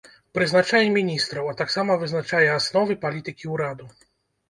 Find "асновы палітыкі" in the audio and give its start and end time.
2.59-3.45